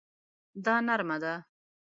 دا 0.65 0.75
نرمه 0.87 1.17
ده 1.23 1.33